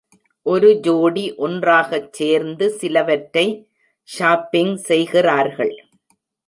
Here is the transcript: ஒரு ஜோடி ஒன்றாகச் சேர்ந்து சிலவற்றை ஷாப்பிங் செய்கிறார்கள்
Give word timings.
ஒரு 0.45 0.69
ஜோடி 0.79 1.25
ஒன்றாகச் 1.37 2.09
சேர்ந்து 2.13 2.67
சிலவற்றை 2.79 3.45
ஷாப்பிங் 4.09 4.75
செய்கிறார்கள் 4.87 5.75